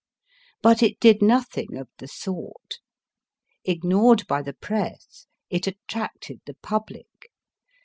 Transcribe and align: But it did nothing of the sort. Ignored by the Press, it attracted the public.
But 0.63 0.81
it 0.81 0.99
did 0.99 1.21
nothing 1.21 1.77
of 1.77 1.87
the 1.99 2.07
sort. 2.07 2.79
Ignored 3.65 4.25
by 4.25 4.41
the 4.41 4.53
Press, 4.55 5.27
it 5.51 5.67
attracted 5.67 6.41
the 6.47 6.55
public. 6.55 7.29